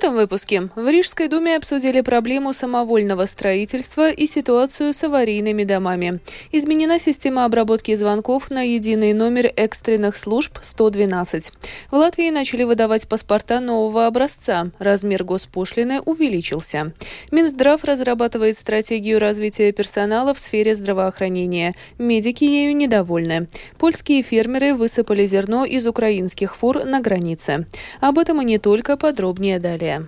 [0.00, 6.20] этом выпуске в Рижской думе обсудили проблему самовольного строительства и ситуацию с аварийными домами.
[6.52, 11.52] Изменена система обработки звонков на единый номер экстренных служб 112.
[11.90, 14.70] В Латвии начали выдавать паспорта нового образца.
[14.78, 16.94] Размер госпошлины увеличился.
[17.30, 21.74] Минздрав разрабатывает стратегию развития персонала в сфере здравоохранения.
[21.98, 23.48] Медики ею недовольны.
[23.76, 27.66] Польские фермеры высыпали зерно из украинских фур на границе.
[28.00, 29.99] Об этом и не только подробнее далее.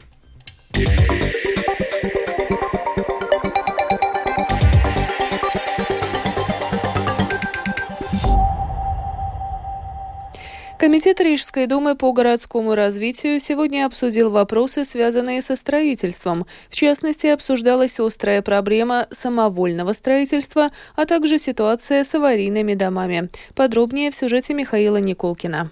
[10.82, 16.44] Комитет Рижской думы по городскому развитию сегодня обсудил вопросы, связанные со строительством.
[16.70, 23.30] В частности, обсуждалась острая проблема самовольного строительства, а также ситуация с аварийными домами.
[23.54, 25.70] Подробнее в сюжете Михаила Николкина.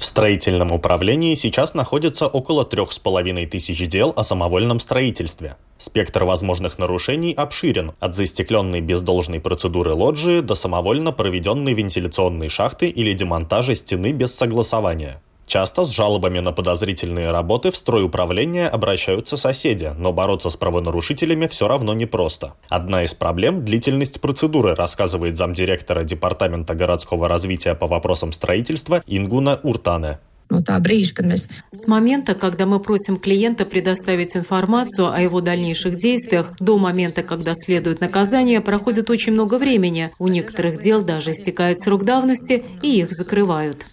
[0.00, 5.56] В строительном управлении сейчас находится около трех с половиной тысяч дел о самовольном строительстве.
[5.76, 12.88] Спектр возможных нарушений обширен, от застекленной без должной процедуры лоджии до самовольно проведенной вентиляционной шахты
[12.88, 15.20] или демонтажа стены без согласования.
[15.50, 21.66] Часто с жалобами на подозрительные работы в стройуправление обращаются соседи, но бороться с правонарушителями все
[21.66, 22.54] равно непросто.
[22.68, 30.20] Одна из проблем– длительность процедуры, рассказывает замдиректора Департамента городского развития по вопросам строительства Ингуна Уртане
[30.50, 31.48] no tā brīža, kad mēs...
[31.72, 37.52] С момента, когда мы просим клиента предоставить информацию о его дальнейших действиях, до момента, когда
[37.54, 40.10] следует наказание, проходит очень много времени.
[40.18, 43.86] У некоторых дел даже истекает срок давности, и их закрывают.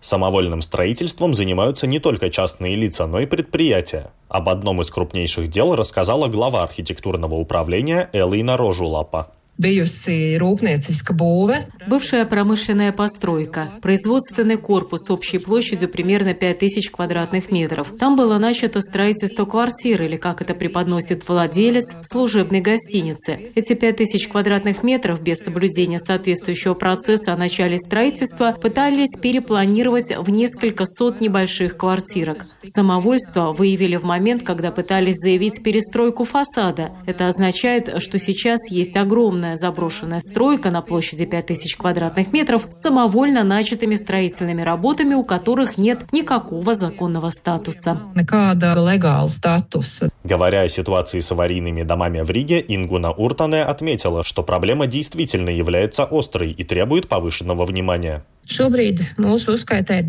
[0.00, 4.10] Самовольным строительством занимаются не только частные лица, но и предприятия.
[4.28, 9.32] Об одном из крупнейших дел рассказала глава архитектурного управления Элина Рожулапа.
[11.86, 17.92] Бывшая промышленная постройка, производственный корпус общей площадью примерно 5000 квадратных метров.
[17.98, 23.38] Там было начато строительство квартир, или как это преподносит владелец, служебной гостиницы.
[23.54, 30.84] Эти 5000 квадратных метров без соблюдения соответствующего процесса о начале строительства пытались перепланировать в несколько
[30.84, 32.46] сот небольших квартирок.
[32.64, 36.90] Самовольство выявили в момент, когда пытались заявить перестройку фасада.
[37.06, 42.80] Это означает, что сейчас есть огромное огромная заброшенная стройка на площади 5000 квадратных метров с
[42.82, 48.00] самовольно начатыми строительными работами, у которых нет никакого законного статуса.
[50.24, 56.04] Говоря о ситуации с аварийными домами в Риге, Ингуна Уртане отметила, что проблема действительно является
[56.04, 58.24] острой и требует повышенного внимания.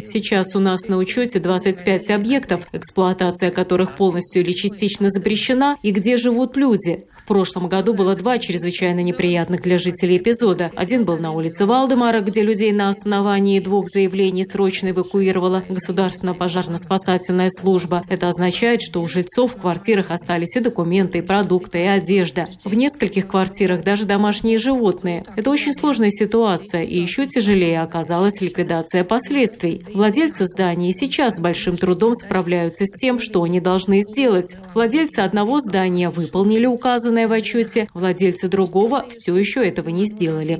[0.05, 6.17] Сейчас у нас на учете 25 объектов, эксплуатация которых полностью или частично запрещена, и где
[6.17, 7.05] живут люди.
[7.25, 10.69] В прошлом году было два чрезвычайно неприятных для жителей эпизода.
[10.75, 17.49] Один был на улице Валдемара, где людей на основании двух заявлений срочно эвакуировала Государственная пожарно-спасательная
[17.49, 18.03] служба.
[18.09, 22.47] Это означает, что у жильцов в квартирах остались и документы, и продукты, и одежда.
[22.63, 25.25] В нескольких квартирах даже домашние животные.
[25.35, 29.83] Это очень сложная ситуация, и еще тяжелее оказалась ликвидация последствий.
[29.95, 34.55] Владельцы зданий сейчас с большим трудом справляются с тем, что они должны сделать.
[34.75, 40.55] Владельцы одного здания выполнили указанные указанное в отчете, владельцы другого все еще этого не сделали.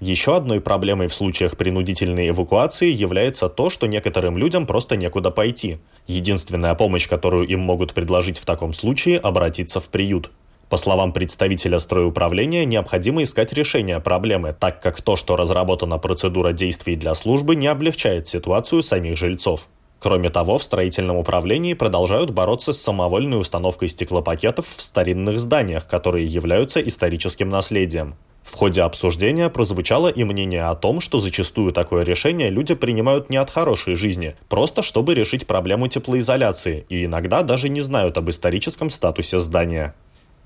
[0.00, 5.78] Еще одной проблемой в случаях принудительной эвакуации является то, что некоторым людям просто некуда пойти.
[6.06, 10.30] Единственная помощь, которую им могут предложить в таком случае– обратиться в приют.
[10.68, 16.96] По словам представителя стройуправления, необходимо искать решение проблемы, так как то, что разработана процедура действий
[16.96, 19.68] для службы, не облегчает ситуацию самих жильцов.
[20.00, 26.26] Кроме того, в строительном управлении продолжают бороться с самовольной установкой стеклопакетов в старинных зданиях, которые
[26.26, 28.14] являются историческим наследием.
[28.44, 33.38] В ходе обсуждения прозвучало и мнение о том, что зачастую такое решение люди принимают не
[33.38, 38.90] от хорошей жизни, просто чтобы решить проблему теплоизоляции, и иногда даже не знают об историческом
[38.90, 39.94] статусе здания.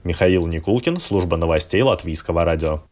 [0.04, 2.82] Михаил Никулкин, служба новостей Латвийского радио.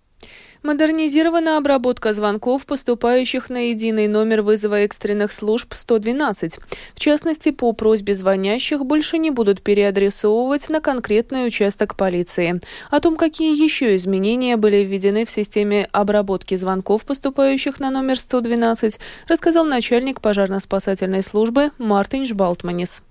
[0.62, 6.58] Модернизирована обработка звонков, поступающих на единый номер вызова экстренных служб 112.
[6.94, 12.60] В частности, по просьбе звонящих больше не будут переадресовывать на конкретный участок полиции.
[12.90, 18.98] О том, какие еще изменения были введены в системе обработки звонков, поступающих на номер 112,
[19.28, 23.02] рассказал начальник пожарно-спасательной службы Мартин Жбалтманис.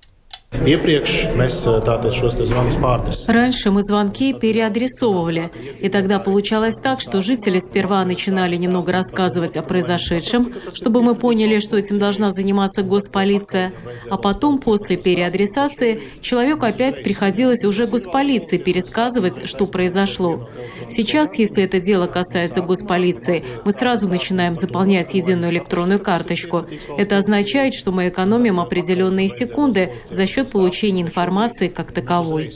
[3.27, 9.61] Раньше мы звонки переадресовывали, и тогда получалось так, что жители сперва начинали немного рассказывать о
[9.61, 13.73] произошедшем, чтобы мы поняли, что этим должна заниматься госполиция,
[14.09, 20.49] а потом, после переадресации, человеку опять приходилось уже госполиции пересказывать, что произошло.
[20.89, 26.65] Сейчас, если это дело касается госполиции, мы сразу начинаем заполнять единую электронную карточку.
[26.97, 32.49] Это означает, что мы экономим определенные секунды за счет получения информации как таковой.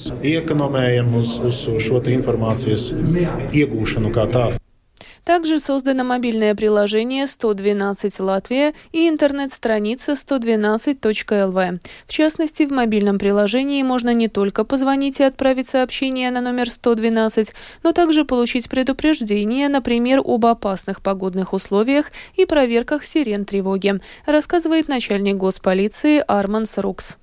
[5.30, 11.80] Также создано мобильное приложение 112 Латвия и интернет-страница 112.lv.
[12.08, 17.54] В частности, в мобильном приложении можно не только позвонить и отправить сообщение на номер 112,
[17.84, 25.38] но также получить предупреждение, например, об опасных погодных условиях и проверках сирен тревоги, рассказывает начальник
[25.38, 27.18] госполиции Арман Срукс.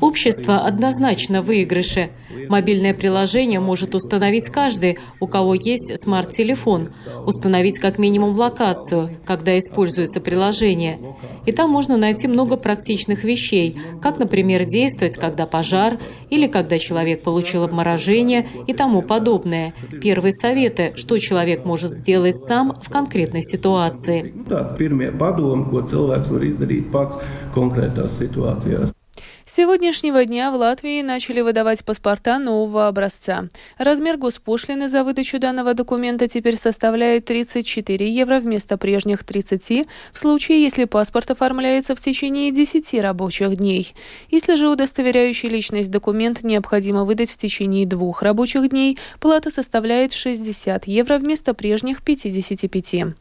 [0.00, 2.10] Общество однозначно выигрыше.
[2.48, 6.90] Мобильное приложение может установить каждый, у кого есть смарт-телефон,
[7.26, 11.00] установить как минимум локацию, когда используется приложение.
[11.50, 15.94] И там можно найти много практичных вещей, как, например, действовать, когда пожар,
[16.30, 19.74] или когда человек получил обморожение и тому подобное.
[20.00, 24.32] Первые советы, что человек может сделать сам в конкретной ситуации
[27.54, 28.99] konkrētās situācijās.
[29.52, 33.48] Сегодняшнего дня в Латвии начали выдавать паспорта нового образца.
[33.78, 40.62] Размер госпошлины за выдачу данного документа теперь составляет 34 евро вместо прежних 30 в случае,
[40.62, 43.92] если паспорт оформляется в течение 10 рабочих дней.
[44.28, 50.86] Если же удостоверяющий личность документ необходимо выдать в течение двух рабочих дней, плата составляет 60
[50.86, 53.16] евро вместо прежних 55.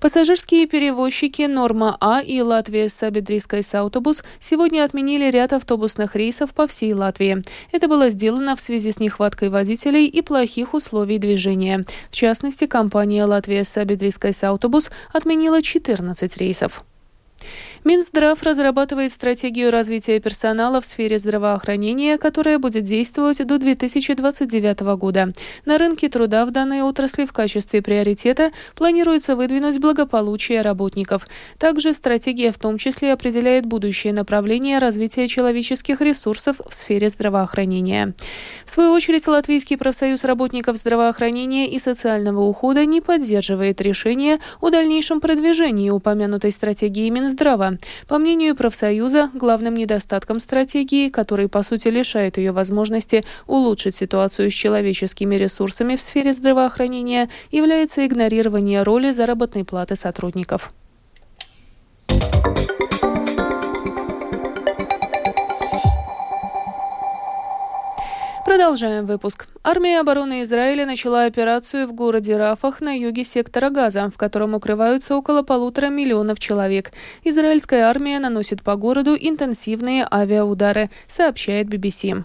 [0.00, 6.92] Пассажирские перевозчики «Норма А» и «Латвия Сабедрийская автобус» сегодня отменили ряд автобусных рейсов по всей
[6.92, 7.42] Латвии.
[7.72, 11.84] Это было сделано в связи с нехваткой водителей и плохих условий движения.
[12.10, 16.84] В частности, компания «Латвия Сабедрийская автобус» отменила 14 рейсов.
[17.86, 25.32] Минздрав разрабатывает стратегию развития персонала в сфере здравоохранения, которая будет действовать до 2029 года.
[25.66, 31.28] На рынке труда в данной отрасли в качестве приоритета планируется выдвинуть благополучие работников.
[31.58, 38.14] Также стратегия в том числе определяет будущее направление развития человеческих ресурсов в сфере здравоохранения.
[38.64, 45.20] В свою очередь, Латвийский профсоюз работников здравоохранения и социального ухода не поддерживает решение о дальнейшем
[45.20, 47.75] продвижении упомянутой стратегии Минздрава.
[48.08, 54.54] По мнению профсоюза, главным недостатком стратегии, который по сути лишает ее возможности улучшить ситуацию с
[54.54, 60.72] человеческими ресурсами в сфере здравоохранения, является игнорирование роли заработной платы сотрудников.
[68.56, 69.48] Продолжаем выпуск.
[69.62, 75.14] Армия обороны Израиля начала операцию в городе Рафах на юге сектора Газа, в котором укрываются
[75.14, 76.92] около полутора миллионов человек.
[77.22, 82.24] Израильская армия наносит по городу интенсивные авиаудары, сообщает BBC.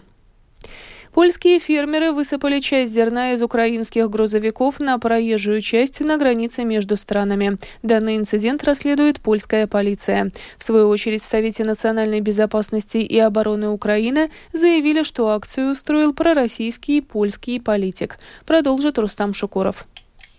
[1.12, 7.58] Польские фермеры высыпали часть зерна из украинских грузовиков на проезжую часть на границе между странами.
[7.82, 10.32] Данный инцидент расследует польская полиция.
[10.56, 17.02] В свою очередь в Совете национальной безопасности и обороны Украины заявили, что акцию устроил пророссийский
[17.02, 18.18] польский политик.
[18.46, 19.86] Продолжит Рустам Шукуров.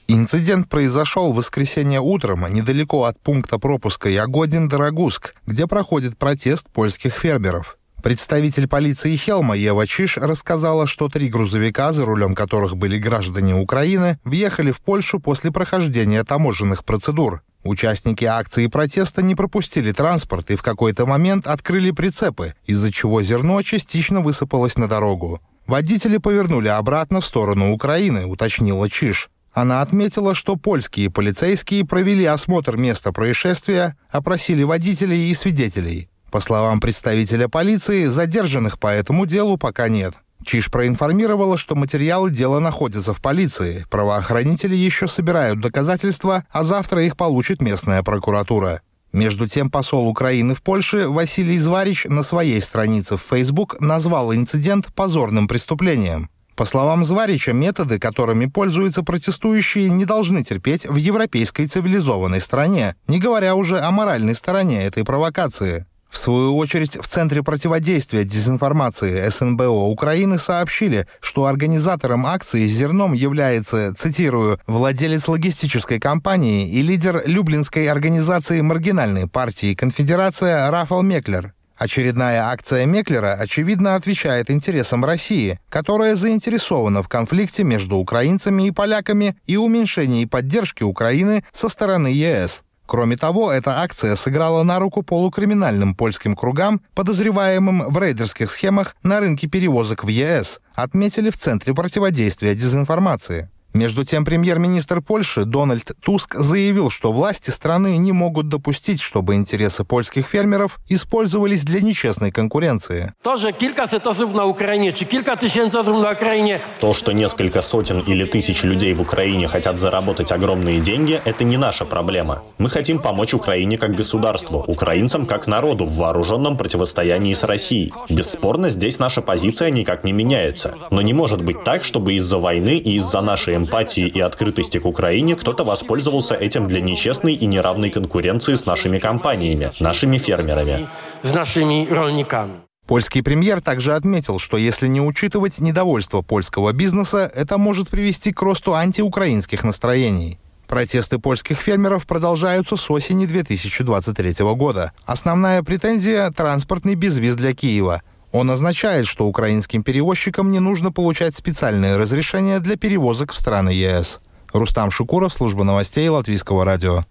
[0.08, 7.78] Инцидент произошел в воскресенье утром недалеко от пункта пропуска Ягодин-Дорогуск, где проходит протест польских фермеров.
[8.04, 14.20] Представитель полиции Хелма Ева Чиш рассказала, что три грузовика, за рулем которых были граждане Украины,
[14.26, 17.44] въехали в Польшу после прохождения таможенных процедур.
[17.64, 23.62] Участники акции протеста не пропустили транспорт и в какой-то момент открыли прицепы, из-за чего зерно
[23.62, 25.40] частично высыпалось на дорогу.
[25.66, 29.30] Водители повернули обратно в сторону Украины, уточнила Чиш.
[29.54, 36.10] Она отметила, что польские полицейские провели осмотр места происшествия, опросили водителей и свидетелей.
[36.34, 40.16] По словам представителя полиции, задержанных по этому делу пока нет.
[40.44, 43.86] Чиш проинформировала, что материалы дела находятся в полиции.
[43.92, 48.82] Правоохранители еще собирают доказательства, а завтра их получит местная прокуратура.
[49.12, 54.88] Между тем, посол Украины в Польше Василий Зварич на своей странице в Facebook назвал инцидент
[54.96, 56.32] позорным преступлением.
[56.56, 63.20] По словам Зварича, методы, которыми пользуются протестующие, не должны терпеть в европейской цивилизованной стране, не
[63.20, 65.86] говоря уже о моральной стороне этой провокации.
[66.14, 73.96] В свою очередь, в Центре противодействия дезинформации СНБО Украины сообщили, что организатором акции «Зерном» является,
[73.96, 81.56] цитирую, владелец логистической компании и лидер Люблинской организации маргинальной партии «Конфедерация» Рафал Меклер.
[81.76, 89.36] Очередная акция Меклера, очевидно, отвечает интересам России, которая заинтересована в конфликте между украинцами и поляками
[89.48, 92.64] и уменьшении поддержки Украины со стороны ЕС.
[92.94, 99.20] Кроме того, эта акция сыграла на руку полукриминальным польским кругам, подозреваемым в рейдерских схемах на
[99.20, 103.50] рынке перевозок в ЕС, отметили в Центре противодействия дезинформации.
[103.74, 109.84] Между тем, премьер-министр Польши Дональд Туск заявил, что власти страны не могут допустить, чтобы интересы
[109.84, 113.14] польских фермеров использовались для нечестной конкуренции.
[113.24, 116.60] То, что на Украине, на Украине.
[116.80, 121.58] То, что несколько сотен или тысяч людей в Украине хотят заработать огромные деньги, это не
[121.58, 122.44] наша проблема.
[122.60, 127.92] Мы хотим помочь Украине как государству, украинцам как народу в вооруженном противостоянии с Россией.
[128.08, 130.76] Бесспорно, здесь наша позиция никак не меняется.
[130.92, 134.86] Но не может быть так, чтобы из-за войны и из-за нашей эмпатии и открытости к
[134.86, 140.88] Украине кто-то воспользовался этим для нечестной и неравной конкуренции с нашими компаниями, нашими фермерами.
[141.24, 142.54] С нашими ролниками.
[142.86, 148.42] Польский премьер также отметил, что если не учитывать недовольство польского бизнеса, это может привести к
[148.42, 150.38] росту антиукраинских настроений.
[150.68, 154.92] Протесты польских фермеров продолжаются с осени 2023 года.
[155.06, 158.02] Основная претензия– транспортный безвиз для Киева–
[158.34, 164.20] он означает, что украинским перевозчикам не нужно получать специальные разрешения для перевозок в страны ЕС.
[164.52, 167.06] Рустам Шукуров, служба новостей Латвийского радио.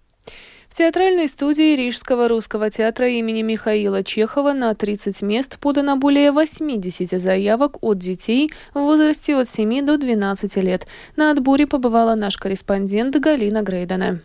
[0.68, 7.20] В театральной студии Рижского русского театра имени Михаила Чехова на 30 мест подано более 80
[7.20, 10.88] заявок от детей в возрасте от 7 до 12 лет.
[11.14, 14.20] На отборе побывала наш корреспондент Галина Грейдена.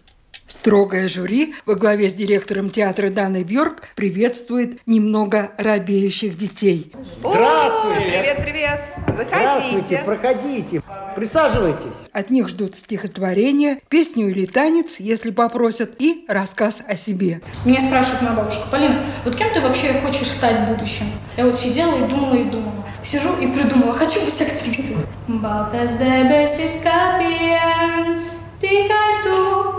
[0.47, 6.93] Строгое жюри во главе с директором театра Даной Бьорк приветствует немного робеющих детей.
[7.19, 8.01] Здравствуйте!
[8.01, 8.81] Привет, привет!
[9.07, 9.35] Заходите!
[9.35, 10.81] Здравствуйте, проходите,
[11.15, 11.97] присаживайтесь.
[12.13, 17.41] От них ждут стихотворение, песню или танец, если попросят, и рассказ о себе.
[17.65, 21.07] Меня спрашивает моя бабушка, Полина, вот кем ты вообще хочешь стать в будущем?
[21.35, 22.85] Я вот сидела и думала, и думала.
[23.03, 24.95] Сижу и придумала, хочу быть актрисой.
[25.27, 29.76] Baltas debesis kāpiens, tikai tu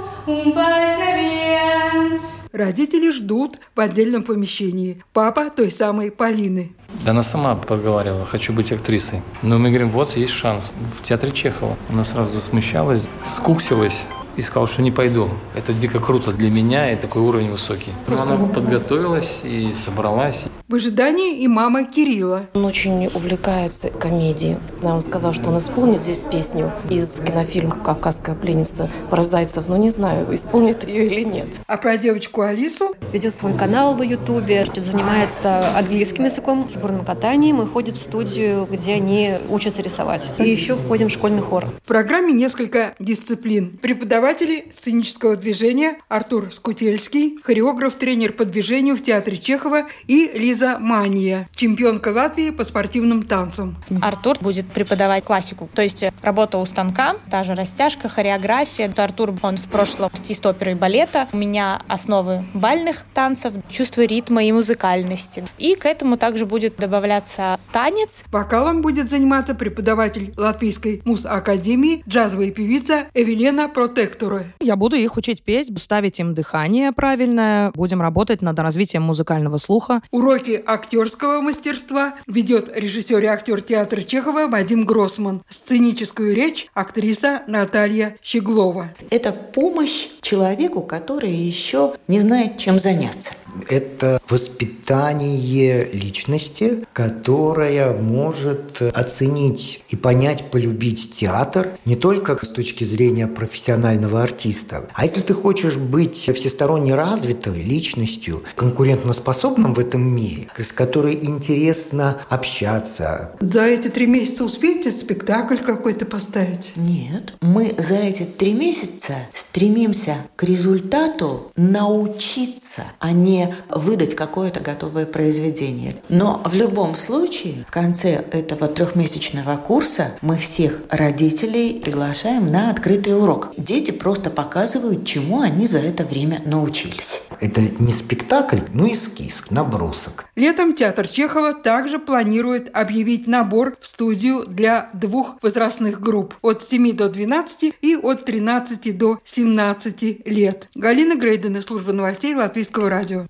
[2.52, 5.02] Родители ждут в отдельном помещении.
[5.12, 6.73] Папа той самой Полины.
[7.04, 9.23] Да она сама проговаривала, хочу быть актрисой.
[9.42, 10.70] Но мы говорим, вот есть шанс.
[10.94, 11.76] В театре Чехова.
[11.90, 14.06] Она сразу засмущалась, скуксилась
[14.37, 15.30] и сказала, что не пойду.
[15.54, 17.92] Это дико круто для меня и такой уровень высокий.
[18.06, 20.47] Но она подготовилась и собралась.
[20.68, 22.50] В ожидании и мама Кирилла.
[22.52, 24.58] Он очень увлекается комедией.
[24.82, 29.88] Он сказал, что он исполнит здесь песню из кинофильма «Кавказская пленница» про Зайцев, но не
[29.88, 31.46] знаю, исполнит ее или нет.
[31.66, 32.94] А про девочку Алису?
[33.14, 38.92] Ведет свой канал в Ютубе, занимается английским языком, фигурным катанием и ходит в студию, где
[38.92, 40.30] они учатся рисовать.
[40.37, 41.64] И еще ходим в школьный хор.
[41.64, 43.78] В программе несколько дисциплин.
[43.80, 50.76] Преподаватели сценического движения Артур Скутельский, хореограф, тренер по движению в театре Чехова и Лиза Лиза
[50.80, 53.76] Мания, чемпионка Латвии по спортивным танцам.
[54.02, 58.92] Артур будет преподавать классику, то есть работа у станка, та же растяжка, хореография.
[58.96, 61.28] Артур, он в прошлом артист оперы и балета.
[61.32, 65.44] У меня основы бальных танцев, чувство ритма и музыкальности.
[65.58, 68.24] И к этому также будет добавляться танец.
[68.32, 74.46] Вокалом будет заниматься преподаватель Латвийской муз-академии, джазовая певица Эвелена Протектора.
[74.58, 80.00] Я буду их учить петь, ставить им дыхание правильное, будем работать над развитием музыкального слуха.
[80.10, 85.43] Уроки уроки актерского мастерства ведет режиссер и актер театра Чехова Вадим Гроссман.
[85.49, 88.95] Сценическую речь актриса Наталья Щеглова.
[89.11, 93.33] Это помощь человеку, который еще не знает, чем заняться.
[93.69, 103.26] Это воспитание личности, которая может оценить и понять, полюбить театр не только с точки зрения
[103.26, 104.88] профессионального артиста.
[104.95, 112.18] А если ты хочешь быть всесторонне развитой личностью, конкурентоспособным в этом мире, с которой интересно
[112.28, 113.33] общаться.
[113.40, 116.73] За эти три месяца успеете спектакль какой-то поставить?
[116.76, 117.35] Нет.
[117.40, 125.97] Мы за эти три месяца стремимся к результату научиться, а не выдать какое-то готовое произведение.
[126.09, 133.18] Но в любом случае, в конце этого трехмесячного курса мы всех родителей приглашаем на открытый
[133.18, 133.52] урок.
[133.57, 137.23] Дети просто показывают, чему они за это время научились.
[137.40, 140.26] Это не спектакль, но эскиз, набросок.
[140.37, 146.92] Летом театр Чехова также планирует объявить набор в студию для двух возрастных групп от 7
[146.97, 150.68] до 12 и от 13 до 17 лет.
[150.75, 153.26] Галина Грейдена, служба новостей Латвийского радио.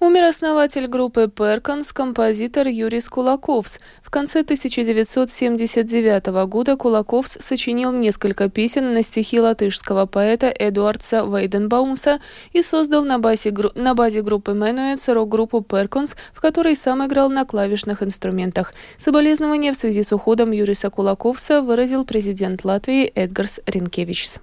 [0.00, 3.80] Умер основатель группы «Перконс», композитор Юрис Кулаковс.
[4.00, 12.20] В конце 1979 года Кулаковс сочинил несколько песен на стихи латышского поэта Эдуардса Вейденбаумса
[12.52, 17.44] и создал на базе, на базе группы Менуэц рок-группу «Перконс», в которой сам играл на
[17.44, 18.74] клавишных инструментах.
[18.98, 24.40] Соболезнования в связи с уходом Юриса Кулаковса выразил президент Латвии Эдгарс Ринкевичс.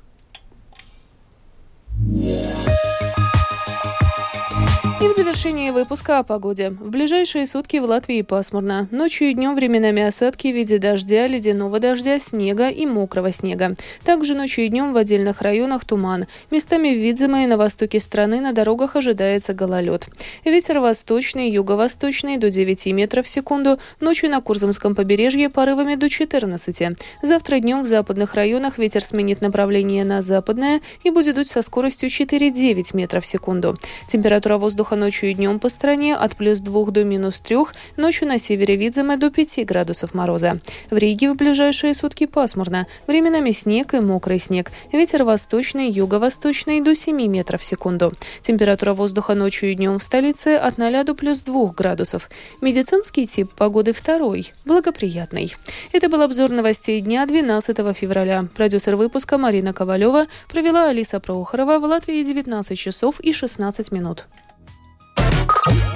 [2.07, 3.04] Yeah.
[5.15, 6.71] Завершении выпуска о погоде.
[6.71, 8.89] В ближайшие сутки в Латвии пасмурно.
[8.91, 13.75] Ночью и днем временами осадки в виде дождя, ледяного дождя, снега и мокрого снега.
[14.03, 16.25] Также ночью и днем в отдельных районах туман.
[16.51, 20.05] Местами в Видземе и на востоке страны на дорогах ожидается гололед.
[20.43, 23.79] Ветер восточный, юго-восточный до 9 метров в секунду.
[24.01, 26.97] Ночью на Курзамском побережье порывами до 14.
[27.21, 32.09] Завтра днем в западных районах ветер сменит направление на западное и будет дуть со скоростью
[32.09, 33.77] 4-9 метров в секунду.
[34.09, 37.57] Температура воздуха воздуха ночью и днем по стране от плюс 2 до минус 3,
[37.95, 40.59] ночью на севере Видземе до 5 градусов мороза.
[40.89, 44.71] В Риге в ближайшие сутки пасмурно, временами снег и мокрый снег.
[44.91, 48.13] Ветер восточный, юго-восточный до 7 метров в секунду.
[48.41, 52.31] Температура воздуха ночью и днем в столице от 0 до плюс 2 градусов.
[52.61, 55.53] Медицинский тип погоды второй, благоприятный.
[55.91, 58.47] Это был обзор новостей дня 12 февраля.
[58.55, 64.25] Продюсер выпуска Марина Ковалева провела Алиса Прохорова в Латвии 19 часов и 16 минут.
[65.67, 65.94] you.